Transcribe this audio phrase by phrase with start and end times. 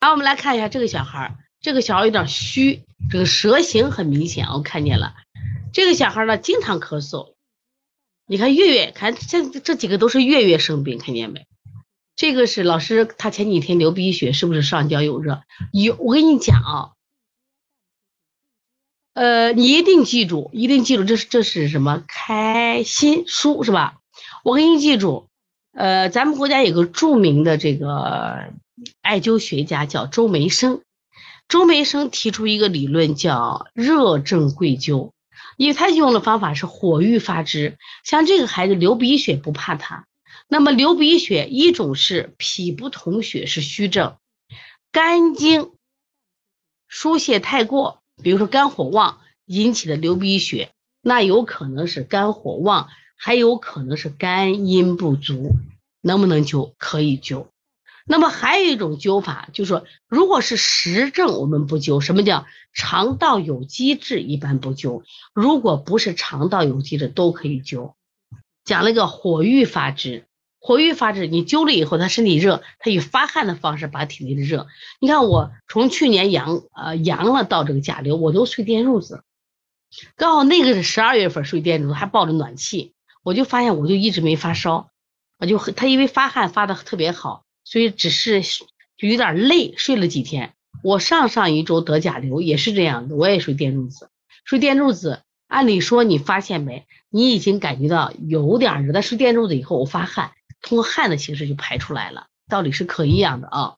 [0.00, 5.14] 然后我们来看一下这个小孩儿，这个小孩有点虚，这个舌形很明显，我看见了。
[5.72, 7.34] 这个小孩呢，经常咳嗽。
[8.26, 11.46] 你看月月，看这这几个都是月月生病，看见没？
[12.16, 15.42] 这个是老师，他前几天流鼻血，是不是上焦有热？
[15.72, 16.92] 有，我跟你讲啊，
[19.14, 22.04] 呃，你一定记住，一定记住，这是这是什么？
[22.06, 24.00] 开心书是吧？
[24.44, 25.28] 我给你记住，
[25.72, 28.52] 呃，咱们国家有个著名的这个
[29.02, 30.82] 艾灸学家叫周梅生，
[31.48, 35.12] 周梅生提出一个理论叫热症贵灸。
[35.56, 40.06] 因为他用的方法是火郁发之，像这个孩子流鼻血不怕他，
[40.48, 44.16] 那么流鼻血一种是脾不统血是虚症，
[44.90, 45.72] 肝经
[46.88, 50.70] 疏泄太过，比如说肝火旺引起的流鼻血，
[51.02, 55.50] 那有可能是肝火旺，还有可能是肝阴不足，
[56.00, 56.72] 能不能灸？
[56.78, 57.48] 可以灸。
[58.06, 62.00] 那么还有一种灸法，就是说，如果是实症，我们不灸。
[62.00, 65.02] 什么叫肠道有积滞，一般不灸。
[65.34, 67.94] 如果不是肠道有积滞，都可以灸。
[68.64, 70.26] 讲了个火郁发之，
[70.58, 74.66] 火郁发之，你灸了以后，他身体热，他以发汗的方式把体内的热。
[75.00, 79.22] 你看我从去年阳呃阳了到这个甲流，我都睡电褥子，
[80.16, 84.90] 刚好那个是十二月份睡电褥子，还抱着暖气，我就发现我就一直没发烧，
[85.38, 87.44] 我就他因为发汗发的特别好。
[87.70, 88.42] 所以只是
[88.96, 90.54] 就有点累，睡了几天。
[90.82, 94.10] 我上上一周得甲流也是这样的，我也睡电褥子。
[94.44, 96.88] 睡电褥子，按理说你发现没？
[97.10, 103.76] 你已经感觉到有点热，但睡电褥子以后我发汗，通过汗的形式就排出来了，道理是可以一样的啊。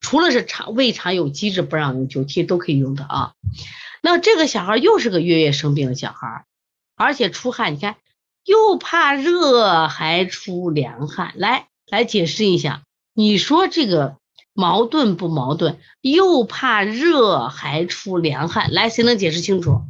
[0.00, 3.32] 除了是肠胃肠有机制不让用，灸贴都可以用的啊。
[4.02, 6.44] 那这个小孩又是个月月生病的小孩，
[6.94, 7.96] 而且出汗，你看
[8.44, 12.82] 又怕热还出凉汗，来来解释一下。
[13.14, 14.16] 你说这个
[14.54, 15.78] 矛盾不矛盾？
[16.00, 19.82] 又怕热还出凉汗，来，谁能解释清楚？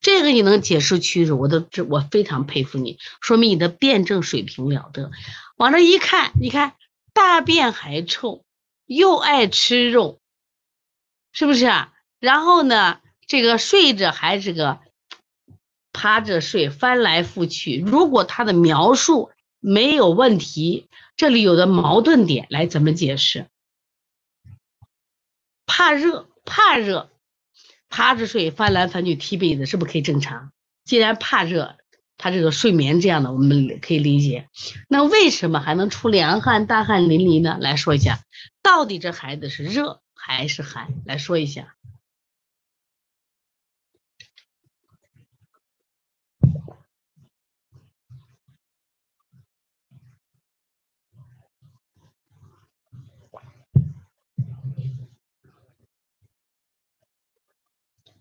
[0.00, 5.10] 这个你能解释清楚，我都这我非常佩服你，说明你的辩证水平了得。
[5.56, 6.74] 往这一看，你看
[7.12, 8.44] 大便还臭，
[8.86, 10.20] 又爱吃肉，
[11.32, 11.92] 是不是啊？
[12.20, 14.78] 然后呢，这个睡着还是个
[15.92, 17.82] 趴着睡，翻来覆去。
[17.84, 20.86] 如果他的描述没有问题。
[21.16, 23.46] 这里有的矛盾点来怎么解释？
[25.64, 27.10] 怕热，怕热，
[27.88, 30.52] 趴着睡，翻来翻去踢被子，是不是可以正常？
[30.84, 31.76] 既然怕热，
[32.18, 34.48] 他这个睡眠这样的，我们可以理解。
[34.88, 37.58] 那为什么还能出凉汗、大汗淋漓呢？
[37.60, 38.20] 来说一下，
[38.62, 40.94] 到底这孩子是热还是寒？
[41.04, 41.74] 来说一下。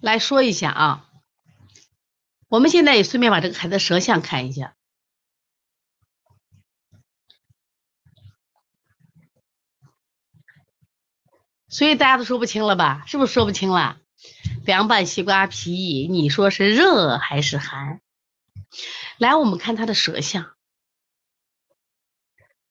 [0.00, 1.08] 来说一下啊，
[2.48, 4.74] 我们现在也顺便把这个孩子舌象看一下，
[11.68, 13.04] 所以大家都说不清了吧？
[13.06, 14.00] 是不是说不清了？
[14.64, 18.00] 凉拌西瓜皮，你说是热还是寒？
[19.18, 20.54] 来，我们看他的舌象。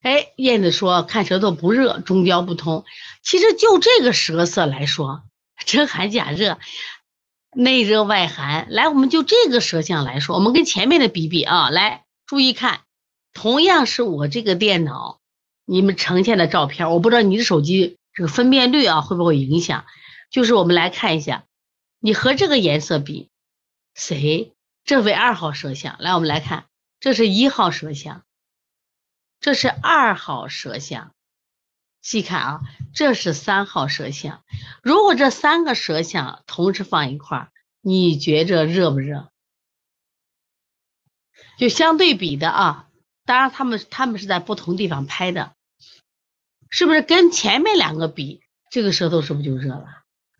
[0.00, 2.84] 哎，燕子说看舌头不热，中焦不通。
[3.22, 5.22] 其实就这个舌色来说，
[5.64, 6.58] 真寒假热。
[7.54, 12.80] 内热外寒，来，我们就这个舌象来说，我们跟前面的比比啊，来，注意看，
[13.34, 15.20] 同样是我这个电脑，
[15.66, 19.84] 你们呈现的照片，我不知道你的手机这个分辨率啊会不会影响？
[20.30, 21.44] 就是我们来看一下，
[22.00, 23.28] 你和这个颜色比，
[23.94, 24.52] 谁？
[24.84, 26.64] 这为二号舌象，来，我们来看，
[27.00, 28.24] 这是一号舌象，
[29.40, 31.12] 这是二号舌象。
[32.02, 32.60] 细看啊，
[32.92, 34.42] 这是三号舌象。
[34.82, 39.30] 如果这三个舌象同时放一块儿，你觉着热不热？
[41.58, 42.88] 就相对比的啊。
[43.24, 45.54] 当然，他们他们是在不同地方拍的，
[46.68, 49.86] 是不是跟前面两个比，这个舌头是不是就热了？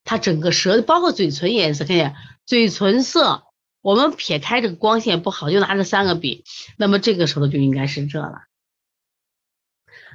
[0.03, 3.44] 它整个舌，包括嘴唇颜色，看见嘴唇色，
[3.82, 6.44] 我们撇开这个光线不好，就拿这三个比，
[6.76, 8.47] 那么这个舌头就应该是热了。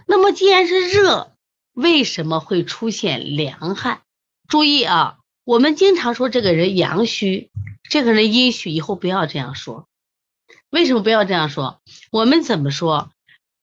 [0.05, 1.36] 那么既然是热，
[1.77, 4.01] 为什么会出现凉汗？
[4.47, 7.51] 注意啊，我们经常说这个人阳虚，
[7.87, 9.87] 这个人阴虚，以后不要这样说。
[10.71, 11.79] 为什么不要这样说？
[12.09, 13.11] 我们怎么说？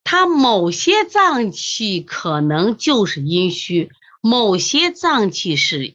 [0.05, 3.91] 他某些脏器可能就是阴虚，
[4.23, 5.95] 某些脏器是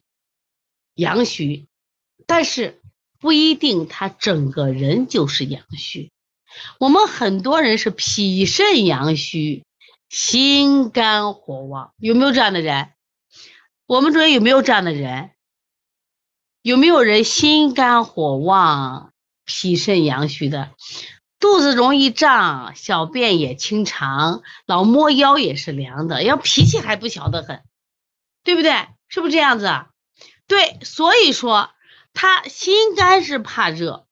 [0.95, 1.67] 阳虚，
[2.27, 2.81] 但是
[3.17, 6.11] 不一定他整个人就是阳虚。
[6.79, 9.63] 我们很多人是脾肾阳虚。
[10.09, 12.89] 心肝火旺，有没有这样的人？
[13.85, 15.31] 我们中间有没有这样的人？
[16.61, 19.13] 有没有人心肝火旺、
[19.45, 20.71] 脾肾阳虚的？
[21.39, 27.63] 肚子容易胀，小便也清长，老摸腰也是凉的，要脾气还不小的很，
[28.43, 28.87] 对不对？
[29.07, 29.85] 是不是这样子？
[30.47, 31.69] 对，所以说
[32.13, 34.07] 他心肝是怕热，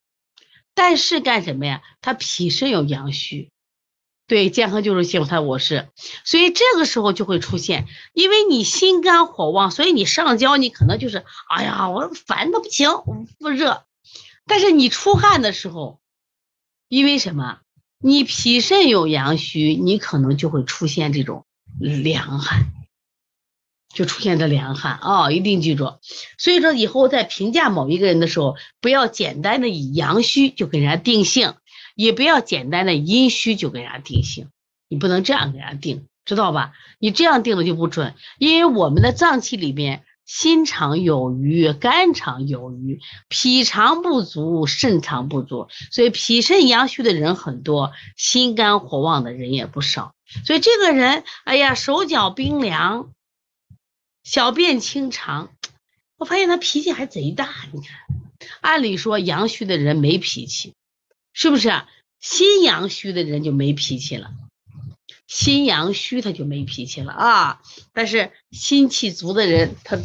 [0.73, 1.81] 但是干什么呀？
[2.01, 3.51] 他脾肾有阳虚，
[4.27, 5.89] 对，健康就是幸福，他我是，
[6.25, 13.83] 所以这个时候就会出现，因为你心肝火旺，所以你上焦你可能就是，哎呀，我烦的不行，我不热，
[14.45, 15.99] 但是你出汗的时候。
[16.89, 17.57] 因为什么？
[17.99, 21.45] 你脾肾有阳虚，你可能就会出现这种
[21.81, 22.71] 凉汗，
[23.93, 25.29] 就出现这凉汗啊！
[25.29, 25.95] 一定记住。
[26.37, 31.55] 所以说以后在评价某一个人的时候，不要简单的以阳虚就给人家定性，
[31.97, 34.47] 也不要简单的阴虚就给人家定性，
[34.87, 36.71] 你不能这样给人家定，知道吧？
[36.99, 40.05] 你这样定的就不准，因为我们的脏器里面。
[40.27, 42.99] 心肠有余，肝肠有余，
[43.29, 50.15] 脾肠不足，肾肠不足，所以脾肾阳虚的人很多，心肝火旺的人也不少。
[50.45, 53.13] 所以这个人，哎呀，手脚冰凉，
[54.21, 55.49] 小便清长，
[56.17, 57.49] 我发现他脾气还贼大。
[57.71, 57.97] 你看，
[58.59, 60.73] 按理说阳虚的人没脾气，
[61.39, 61.69] 是不是？
[62.19, 64.31] 心阳虚的人就没脾气了。
[65.27, 67.61] 心阳虚，他就没脾气了啊。
[67.93, 69.99] 但是心气足的人，他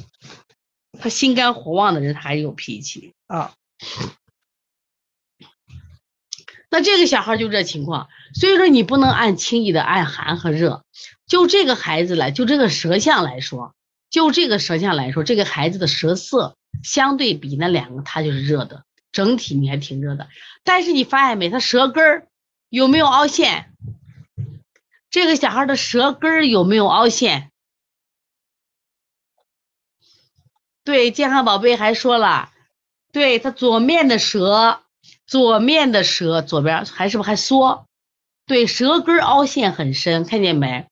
[1.01, 3.55] 他心肝火旺的人，他还有脾气啊。
[6.69, 10.85] 那这个小孩就这情况，所以说你不能按轻易的按寒和热。
[11.27, 13.75] 就这个孩子来，就这个舌象来说，
[14.11, 20.29] 就这个舌象来说，这个孩子的舌色相对比那两个，他就是热的，整体你还挺热的。
[20.65, 22.27] 但是你发现没，他舌根儿
[22.69, 23.73] 有没有凹陷？
[25.11, 27.51] 这个小孩的舌根儿有没有凹陷？
[30.85, 32.51] 对，健康宝贝还说了，
[33.13, 34.83] 对他左面的舌，
[35.27, 37.87] 左面的舌左边还是不还缩？
[38.47, 40.89] 对，舌根凹陷很深，看见没？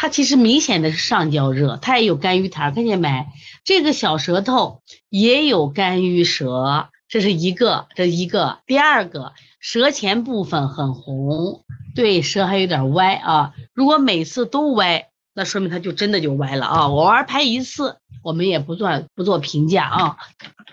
[0.00, 3.26] 他其实明显的是上焦热，他也有肝郁痰，看见没？
[3.64, 4.80] 这个小舌头
[5.10, 9.34] 也有肝郁舌，这是一个，这一个，第二个。
[9.58, 13.52] 舌前部分很红，对，舌还有点歪啊。
[13.74, 16.80] 如果每次都歪，那说明他就真的就歪了啊。
[16.86, 20.16] 偶尔拍一次，我们也不做不做评价啊。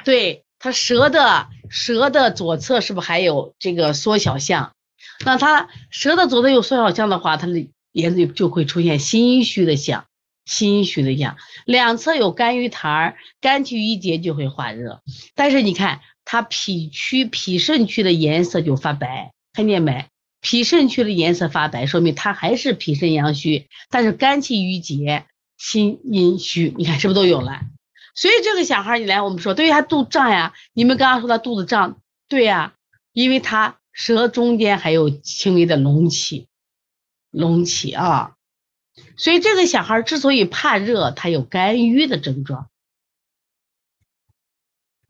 [0.05, 4.71] 对他舌的舌的左侧是不是还有这个缩小项？
[5.25, 7.67] 那他舌的左侧有缩小项的话，它的
[8.01, 10.05] 颜色就会出现心虚的象，
[10.45, 11.37] 心虚的象。
[11.65, 15.01] 两侧有肝郁痰，肝气郁结就会化热。
[15.35, 16.01] 但是你看。
[16.29, 20.07] 它脾区、脾肾区的颜色就发白，看见没？
[20.41, 25.23] 脾肾区的颜色发白，说明它还是脾肾阳虚，但是肝气郁结，
[25.57, 27.61] 心阴虚，你看是不是都有了？
[28.13, 32.73] 所以这个小孩，你来我们说，对于他肚胀呀，你们刚刚说他肚子胀，对呀，
[33.13, 36.47] 因为他舌中间还有轻微的隆起，
[37.37, 38.35] 隆起啊，
[39.15, 42.69] 所以这个小孩之所以怕热，他有肝郁的症状。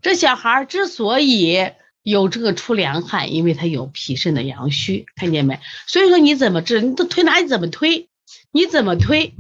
[0.01, 1.71] 这小孩之所以
[2.03, 5.59] 有这个出凉汗，因为他有脾肾的阳虚，看见没？
[5.87, 6.81] 所以说你怎么治？
[6.81, 8.09] 你都推拿你怎么推？
[8.51, 9.33] 你怎么推？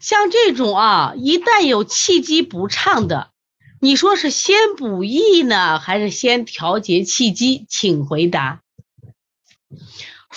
[0.00, 3.30] 像这种啊，一旦有气机不畅的，
[3.80, 7.66] 你说是先补益呢，还是先调节气机？
[7.68, 8.62] 请回答。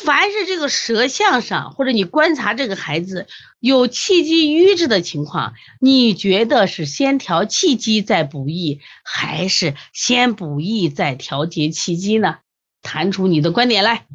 [0.04, 3.28] 凡是这个舌象上，或者你观察这个孩子
[3.60, 12.40] 有气机瘀滞的情况，你觉得是先调气机再补益，还是先补益再调节气机呢？
[12.82, 14.06] 谈出你的观点来。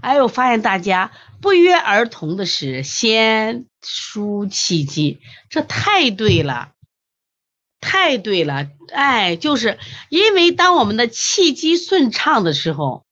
[0.00, 6.73] 哎，我发现大家不约而同的是先疏气机，这太对了。
[7.86, 13.04] 太对了，哎，就是因为当我们的气机顺畅的时候，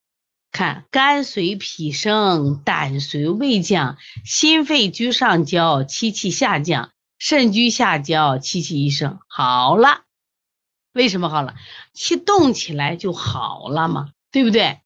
[0.51, 10.05] 看肝随脾升，胆随胃降，心肺居上焦，气气下降，肾居下焦，气气一升，好了。
[10.95, 11.55] 为什么好了？
[11.93, 14.81] 气动起来就好了嘛，对不对？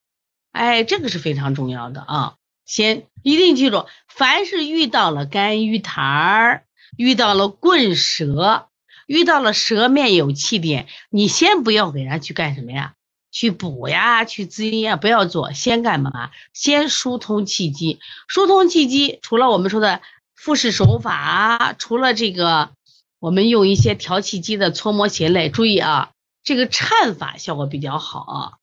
[0.50, 2.34] 哎，这个是非常重要的啊。
[2.64, 6.64] 先一定记住，凡是遇到了肝郁痰儿，
[6.96, 8.68] 遇到了棍舌。
[9.06, 12.94] 遇到了舌面有气点，你先不要给人家去干什么呀？
[13.30, 15.52] 去补呀，去滋阴呀，不要做。
[15.52, 16.30] 先干嘛？
[16.52, 18.00] 先疏通气机。
[18.28, 20.00] 疏通气机，除了我们说的
[20.34, 22.72] 复式手法，除了这个，
[23.18, 25.50] 我们用一些调气机的搓摩鞋类。
[25.50, 26.12] 注意啊，
[26.44, 28.58] 这个颤法效果比较好啊。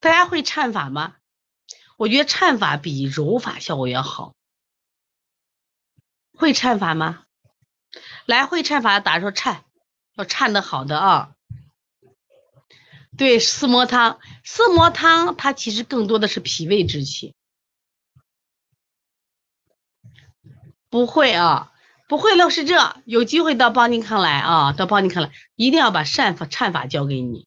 [0.00, 1.14] 大家会颤法吗？
[1.96, 4.32] 我觉得颤法比揉法效果要好。
[6.36, 7.22] 会颤法吗？
[8.26, 9.64] 来，会颤法打说颤，
[10.14, 11.32] 要颤的好的啊。
[13.16, 17.34] 对，四磨汤，四磨汤它其实更多的是脾胃之气。
[20.88, 21.72] 不会啊，
[22.08, 27.46] 不会了是这，有机会到邦尼康来啊，到邦尼康来，一定要把颤法颤法教给你。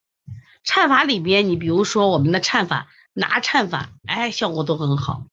[0.62, 5.26] 颤法里边，你比如说我们的颤法、拿颤法，哎，效果都很好。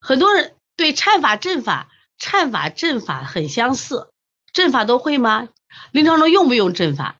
[0.00, 1.88] 很多人对颤法、阵法。
[2.18, 4.10] 颤法、阵法很相似，
[4.56, 5.50] 阵法都会吗？
[5.92, 7.16] 临床中用不用阵法？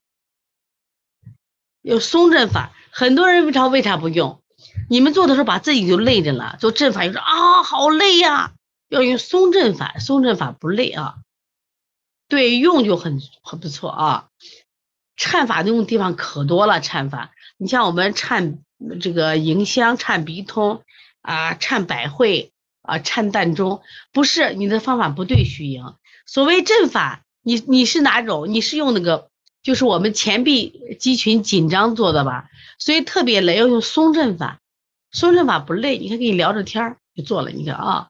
[1.82, 4.42] 有松阵法，很多人不知道为啥不用？
[4.88, 8.54] 你们做的时候把自己就累着了，做阵法又说啊好累呀，
[8.88, 11.16] 要用松阵法，松阵法不累啊。
[12.26, 14.28] 对，用就很很不错啊。
[15.14, 18.60] 颤法用的地方可多了，颤法，你像我们颤
[18.98, 20.82] 这个迎香、颤鼻通
[21.20, 22.50] 啊、颤百会。
[22.88, 25.96] 啊，颤膻中不是你的方法不对，徐莹。
[26.24, 28.52] 所谓阵法，你你是哪种？
[28.52, 29.30] 你是用那个，
[29.62, 32.50] 就是我们前臂肌群紧张做的吧？
[32.80, 34.60] 所以特别累，要用松阵法。
[35.12, 37.52] 松阵法不累，你看跟你聊着天儿就做了。
[37.52, 38.08] 你看啊，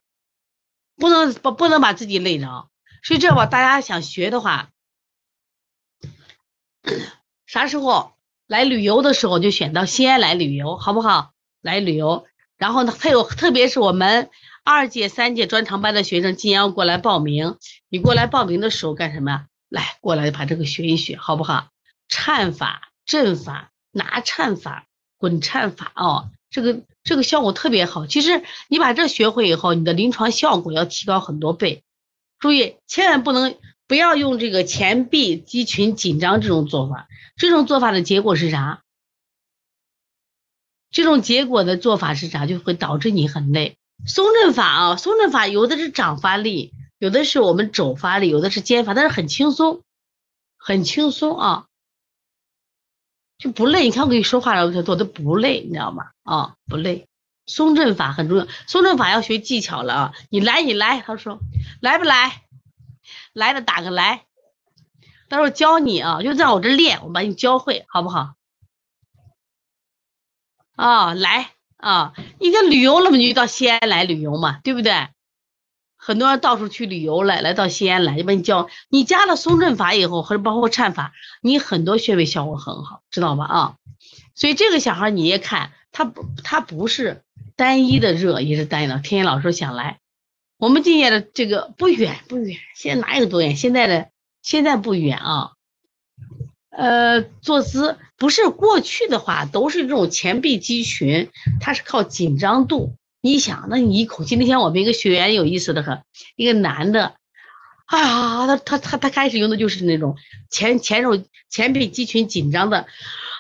[0.97, 2.71] 不能不不能把自己累着。
[3.03, 4.71] 所以这吧，大家想学的话，
[7.45, 8.15] 啥时候
[8.47, 11.33] 来旅游的时候就选到西安来旅游，好不好？
[11.61, 12.25] 来旅游，
[12.57, 14.31] 然后呢，还有特别是我们。
[14.67, 17.57] 二届、三届专长班的学生今年要过来报名，
[17.89, 19.47] 你过来报名的时候干什么呀？
[19.69, 21.69] 来，过来把这个学一学，好不好？
[22.09, 28.09] 颤法、阵法、拿颤法、滚颤法哦，这个这个效果特别好。
[28.09, 31.85] 其实你把这学会以后，你的临床效果要提高很多倍。
[32.41, 33.57] 注意，千万不能
[33.87, 37.07] 不要用这个前臂肌群紧张这种做法，
[37.37, 38.83] 这种做法的结果是啥？
[40.91, 42.47] 这种结果的做法是啥？
[42.47, 43.77] 就会导致你很累。
[44.05, 49.83] 松针法啊，松针法有的是掌发力，有的是我们肘发力，有的是肩发，但是很轻松，
[50.57, 51.67] 很轻松啊，
[53.39, 53.85] 就不累。
[53.85, 56.11] 你看我跟你说话的时候做的不累，你知道吗？
[56.23, 57.09] 啊，不累。
[57.47, 60.15] 松针法很重要，松针法要学技巧了啊。
[60.31, 61.39] 你来，你来，他说
[61.81, 62.43] 来不来？
[63.33, 64.25] 来的打个来，
[65.29, 68.35] 到时候教你啊，就在我这练，我把你教会，好不好？
[70.75, 71.56] 啊，来。
[71.77, 75.09] 啊，你这旅游了嘛，你就到西安来旅游嘛，对不对？
[75.99, 83.45] 很多人到处去旅游来，来到西安来，就把你教，你加了松针法以后，或者包括颤法，你很多穴位效果很好，知道吧？
[83.45, 83.77] 啊，
[84.35, 87.23] 所以这个小孩你也看，他不，他不是
[87.57, 88.95] 单一的热，也是单一的。
[89.01, 89.99] 天天老师想来，
[90.59, 93.57] 我们今年的这个不远不远，现在哪有多远？
[93.57, 94.11] 现在的
[94.43, 95.56] 现在不远啊。
[96.77, 102.95] 呃，坐姿不是过去的话，都是这种前臂肌群，它是靠紧张度。
[103.23, 106.03] 你想，那你一口气，那天我们一个学员有意思的很，
[106.37, 107.15] 一个男的，
[107.87, 110.17] 啊，他他他他开始用的就是那种
[110.51, 112.87] 前前手前臂肌群紧张的，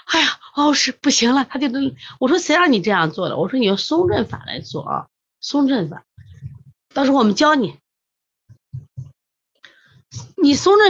[0.07, 3.37] 哎呀，哦是不行了，他就能我说谁让你这样做的？
[3.37, 5.07] 我说你用松振法来做啊，
[5.41, 6.05] 松振法，
[6.95, 7.77] 到时候我们教你，
[10.43, 10.85] 你松振。